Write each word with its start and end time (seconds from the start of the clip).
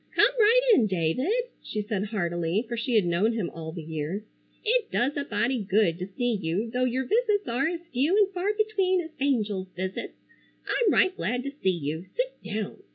"Come 0.15 0.31
right 0.39 0.61
in, 0.73 0.87
David," 0.87 1.31
she 1.61 1.83
said 1.83 2.05
heartily, 2.05 2.65
for 2.67 2.75
she 2.75 2.95
had 2.95 3.05
known 3.05 3.33
him 3.33 3.51
all 3.51 3.71
the 3.71 3.83
years, 3.83 4.23
"it 4.65 4.89
does 4.89 5.15
a 5.15 5.23
body 5.23 5.61
good 5.63 5.99
to 5.99 6.07
see 6.07 6.31
you 6.41 6.71
though 6.71 6.85
your 6.85 7.05
visits 7.05 7.47
are 7.47 7.67
as 7.67 7.85
few 7.93 8.17
and 8.17 8.31
far 8.33 8.51
between 8.57 8.99
as 9.01 9.11
angels' 9.19 9.69
visits. 9.75 10.15
I'm 10.67 10.91
right 10.91 11.15
glad 11.15 11.43
to 11.43 11.51
see 11.51 11.69
you! 11.69 12.05
Sit 12.17 12.33
down." 12.43 12.81